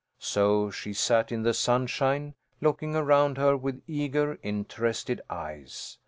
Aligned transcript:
So 0.17 0.71
she 0.71 0.93
sat 0.93 1.31
in 1.31 1.43
the 1.43 1.53
sunshine, 1.53 2.33
looking 2.59 2.95
around 2.95 3.37
her 3.37 3.55
with 3.55 3.83
eager, 3.85 4.39
interested 4.41 5.21
eyes. 5.29 5.99